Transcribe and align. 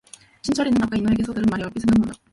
신철이는 0.41 0.81
아까 0.81 0.97
인호에게서 0.97 1.31
들은 1.31 1.45
말이 1.51 1.61
얼핏 1.63 1.81
생각난다. 1.81 2.19